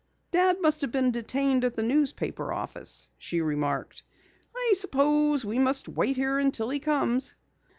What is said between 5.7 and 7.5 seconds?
wait here until he comes."